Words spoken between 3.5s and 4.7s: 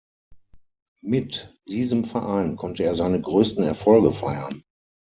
Erfolge feiern.